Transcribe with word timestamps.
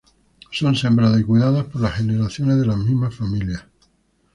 Son 0.51 0.73
sembradas 0.75 1.21
y 1.21 1.23
cuidadas 1.23 1.65
por 1.67 1.79
las 1.83 1.93
generaciones 1.93 2.57
de 2.59 2.65
las 2.65 2.77
mismas 2.77 3.13
familias. 3.13 3.63